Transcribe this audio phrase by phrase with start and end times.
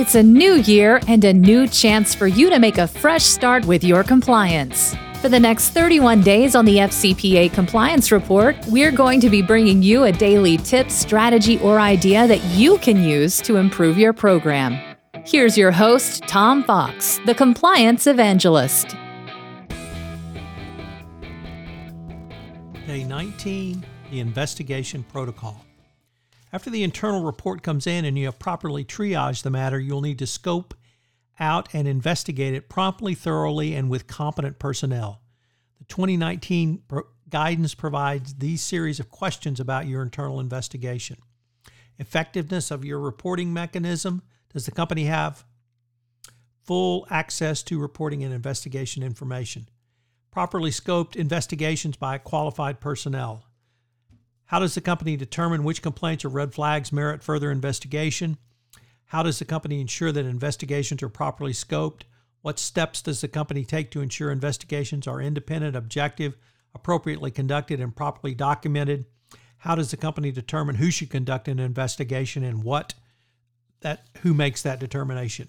[0.00, 3.66] It's a new year and a new chance for you to make a fresh start
[3.66, 4.96] with your compliance.
[5.20, 9.82] For the next 31 days on the FCPA Compliance Report, we're going to be bringing
[9.82, 14.80] you a daily tip, strategy, or idea that you can use to improve your program.
[15.26, 18.96] Here's your host, Tom Fox, the Compliance Evangelist.
[22.86, 25.62] Day 19 The Investigation Protocol.
[26.52, 30.18] After the internal report comes in and you have properly triaged the matter, you'll need
[30.18, 30.74] to scope
[31.38, 35.22] out and investigate it promptly, thoroughly, and with competent personnel.
[35.78, 36.82] The 2019
[37.28, 41.16] guidance provides these series of questions about your internal investigation.
[41.98, 44.22] Effectiveness of your reporting mechanism.
[44.52, 45.44] Does the company have
[46.64, 49.68] full access to reporting and investigation information?
[50.30, 53.44] Properly scoped investigations by qualified personnel.
[54.50, 58.36] How does the company determine which complaints or red flags merit further investigation?
[59.04, 62.02] How does the company ensure that investigations are properly scoped?
[62.42, 66.36] What steps does the company take to ensure investigations are independent, objective,
[66.74, 69.04] appropriately conducted, and properly documented?
[69.58, 72.94] How does the company determine who should conduct an investigation and what
[73.82, 75.46] that who makes that determination?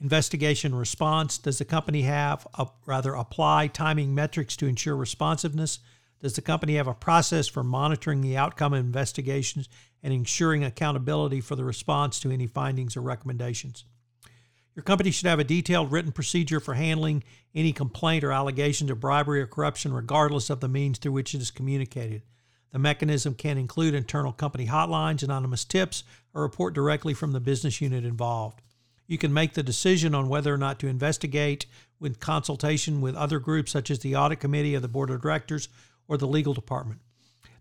[0.00, 5.80] Investigation response Does the company have, a, rather, apply timing metrics to ensure responsiveness?
[6.20, 9.68] Does the company have a process for monitoring the outcome of investigations
[10.02, 13.84] and ensuring accountability for the response to any findings or recommendations?
[14.74, 19.00] Your company should have a detailed written procedure for handling any complaint or allegations of
[19.00, 22.22] bribery or corruption, regardless of the means through which it is communicated.
[22.72, 27.80] The mechanism can include internal company hotlines, anonymous tips, or report directly from the business
[27.80, 28.60] unit involved.
[29.06, 31.64] You can make the decision on whether or not to investigate
[31.98, 35.68] with consultation with other groups such as the audit committee or the board of directors
[36.08, 37.00] or the legal department.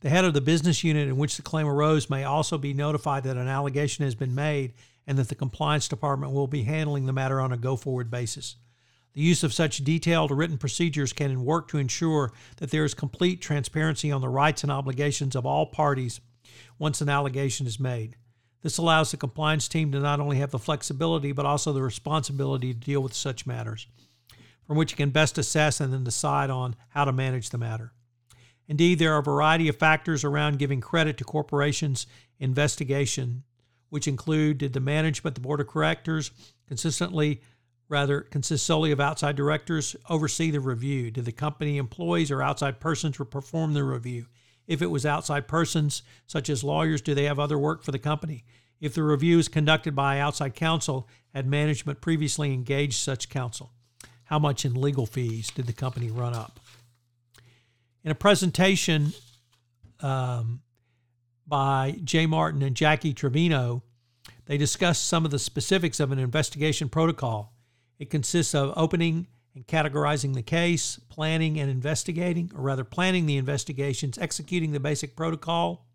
[0.00, 3.24] The head of the business unit in which the claim arose may also be notified
[3.24, 4.74] that an allegation has been made
[5.06, 8.56] and that the compliance department will be handling the matter on a go forward basis.
[9.14, 13.40] The use of such detailed written procedures can work to ensure that there is complete
[13.40, 16.20] transparency on the rights and obligations of all parties
[16.78, 18.16] once an allegation is made.
[18.62, 22.74] This allows the compliance team to not only have the flexibility but also the responsibility
[22.74, 23.86] to deal with such matters,
[24.66, 27.92] from which it can best assess and then decide on how to manage the matter.
[28.68, 32.06] Indeed, there are a variety of factors around giving credit to corporations'
[32.38, 33.44] investigation,
[33.90, 36.30] which include did the management, the board of directors,
[36.66, 37.42] consistently
[37.88, 41.10] rather consist solely of outside directors oversee the review?
[41.10, 44.26] Did the company employees or outside persons perform the review?
[44.66, 47.98] If it was outside persons, such as lawyers, do they have other work for the
[47.98, 48.44] company?
[48.80, 53.72] If the review is conducted by outside counsel, had management previously engaged such counsel?
[54.24, 56.60] How much in legal fees did the company run up?
[58.04, 59.12] In a presentation
[60.00, 60.60] um,
[61.46, 63.82] by Jay Martin and Jackie Trevino,
[64.46, 67.54] they discussed some of the specifics of an investigation protocol.
[67.98, 73.36] It consists of opening and categorizing the case, planning and investigating, or rather, planning the
[73.36, 75.86] investigations, executing the basic protocol,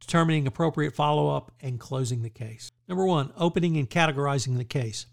[0.00, 2.70] determining appropriate follow up, and closing the case.
[2.88, 5.06] Number one, opening and categorizing the case.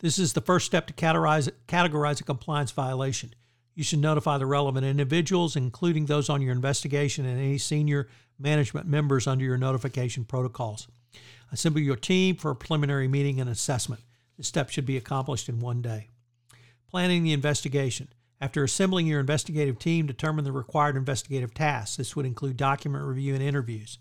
[0.00, 3.34] This is the first step to categorize, categorize a compliance violation.
[3.80, 8.08] You should notify the relevant individuals, including those on your investigation and any senior
[8.38, 10.86] management members under your notification protocols.
[11.50, 14.02] Assemble your team for a preliminary meeting and assessment.
[14.36, 16.08] This step should be accomplished in one day.
[16.90, 18.08] Planning the investigation.
[18.38, 21.96] After assembling your investigative team, determine the required investigative tasks.
[21.96, 23.96] This would include document review and interviews.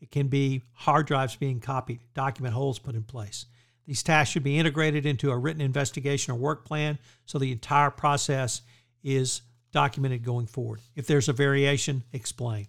[0.00, 3.46] It can be hard drives being copied, document holes put in place.
[3.86, 7.90] These tasks should be integrated into a written investigation or work plan so the entire
[7.90, 8.62] process
[9.02, 10.80] is documented going forward.
[10.94, 12.66] If there's a variation, explain.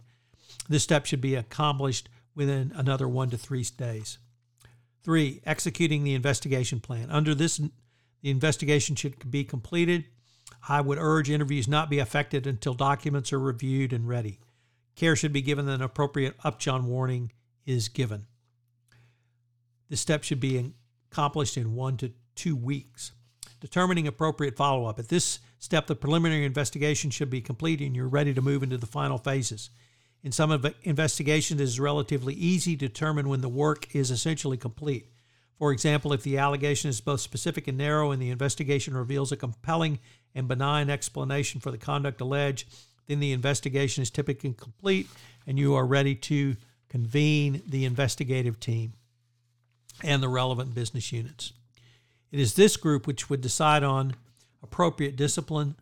[0.69, 4.17] This step should be accomplished within another one to three days.
[5.03, 7.09] Three, executing the investigation plan.
[7.09, 10.05] Under this, the investigation should be completed.
[10.67, 14.39] I would urge interviews not be affected until documents are reviewed and ready.
[14.95, 17.31] Care should be given that an appropriate upjohn warning
[17.65, 18.27] is given.
[19.89, 20.73] This step should be
[21.11, 23.11] accomplished in one to two weeks.
[23.61, 24.99] Determining appropriate follow up.
[24.99, 28.78] At this step, the preliminary investigation should be complete and you're ready to move into
[28.78, 29.69] the final phases.
[30.23, 30.52] In some
[30.84, 35.08] investigations, it is relatively easy to determine when the work is essentially complete.
[35.58, 39.37] For example, if the allegation is both specific and narrow and the investigation reveals a
[39.37, 39.99] compelling
[40.34, 42.67] and benign explanation for the conduct alleged,
[43.08, 45.08] then the investigation is typically complete
[45.46, 46.55] and you are ready to
[46.90, 48.93] convene the investigative team
[50.03, 51.53] and the relevant business units.
[52.31, 54.16] It is this group which would decide on
[54.63, 55.75] appropriate discipline,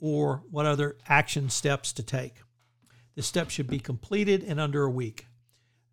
[0.00, 2.34] or what other action steps to take.
[3.14, 5.26] This step should be completed in under a week.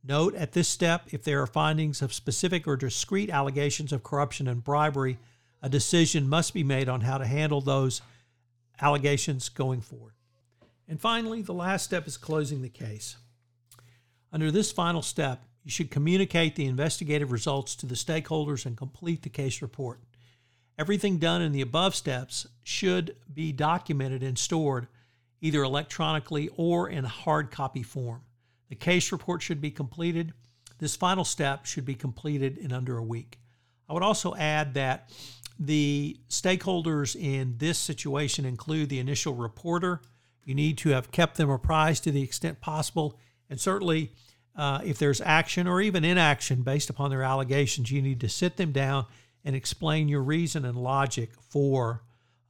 [0.03, 4.47] Note at this step if there are findings of specific or discrete allegations of corruption
[4.47, 5.17] and bribery,
[5.61, 8.01] a decision must be made on how to handle those
[8.81, 10.13] allegations going forward.
[10.87, 13.17] And finally, the last step is closing the case.
[14.31, 19.23] Under this final step, you should communicate the investigative results to the stakeholders and complete
[19.23, 19.99] the case report.
[20.77, 24.87] Everything done in the above steps should be documented and stored
[25.41, 28.21] either electronically or in hard copy form.
[28.69, 30.33] The case report should be completed.
[30.77, 33.39] This final step should be completed in under a week.
[33.89, 35.09] I would also add that
[35.59, 40.01] the stakeholders in this situation include the initial reporter.
[40.45, 43.19] You need to have kept them apprised to the extent possible,
[43.49, 44.13] and certainly
[44.59, 48.57] uh, if there's action or even inaction based upon their allegations, you need to sit
[48.57, 49.05] them down
[49.45, 52.03] and explain your reason and logic for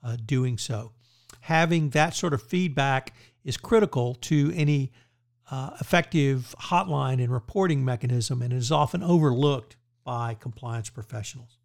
[0.04, 0.92] uh, doing so.
[1.42, 3.14] Having that sort of feedback
[3.44, 4.92] is critical to any
[5.52, 11.60] uh, effective hotline and reporting mechanism and is often overlooked by compliance professionals.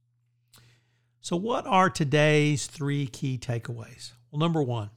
[1.20, 4.12] So, what are today's three key takeaways?
[4.30, 4.90] Well, number one,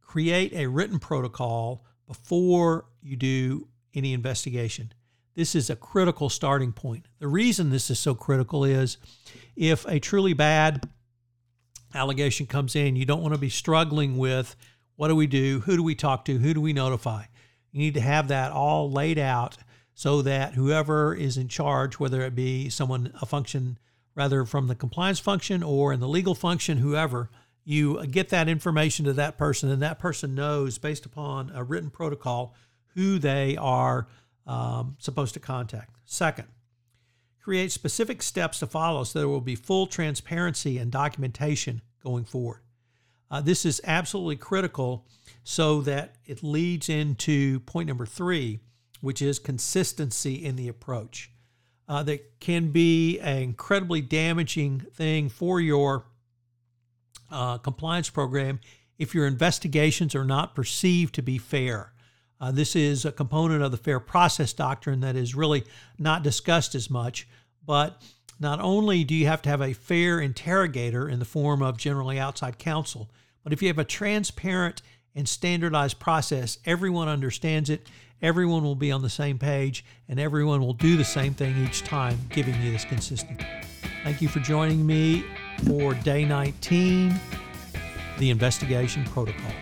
[0.00, 4.92] create a written protocol before you do any investigation.
[5.34, 7.06] This is a critical starting point.
[7.18, 8.98] The reason this is so critical is
[9.56, 10.88] if a truly bad
[11.94, 14.56] allegation comes in, you don't want to be struggling with
[14.96, 15.60] what do we do?
[15.60, 16.38] Who do we talk to?
[16.38, 17.24] Who do we notify?
[17.72, 19.56] You need to have that all laid out
[19.94, 23.78] so that whoever is in charge, whether it be someone, a function
[24.14, 27.30] rather from the compliance function or in the legal function, whoever,
[27.64, 31.90] you get that information to that person and that person knows based upon a written
[31.90, 32.54] protocol
[32.94, 34.08] who they are
[34.46, 35.96] um, supposed to contact.
[36.04, 36.48] Second,
[37.42, 42.60] create specific steps to follow so there will be full transparency and documentation going forward.
[43.30, 45.06] Uh, this is absolutely critical
[45.42, 48.60] so that it leads into point number three,
[49.00, 51.30] which is consistency in the approach.
[51.86, 56.06] Uh, that can be an incredibly damaging thing for your
[57.30, 58.58] uh, compliance program
[58.98, 61.92] if your investigations are not perceived to be fair.
[62.44, 65.64] Uh, this is a component of the fair process doctrine that is really
[65.98, 67.26] not discussed as much.
[67.64, 68.02] But
[68.38, 72.18] not only do you have to have a fair interrogator in the form of generally
[72.18, 73.08] outside counsel,
[73.42, 74.82] but if you have a transparent
[75.14, 77.88] and standardized process, everyone understands it,
[78.20, 81.82] everyone will be on the same page, and everyone will do the same thing each
[81.82, 83.46] time, giving you this consistency.
[84.02, 85.24] Thank you for joining me
[85.66, 87.18] for day 19,
[88.18, 89.52] the investigation protocol.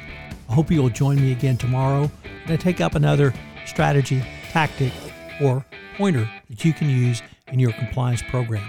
[0.49, 2.11] I hope you will join me again tomorrow
[2.45, 3.35] and I take up another
[3.67, 4.93] strategy, tactic,
[5.41, 5.65] or
[5.97, 8.67] pointer that you can use in your compliance program.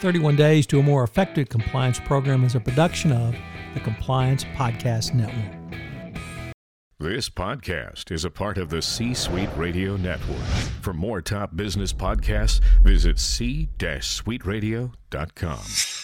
[0.00, 3.34] 31 Days to a More Effective Compliance Program is a production of
[3.74, 5.66] the Compliance Podcast Network.
[6.98, 10.40] This podcast is a part of the C Suite Radio Network.
[10.80, 15.95] For more top business podcasts, visit c-suiteradio.com.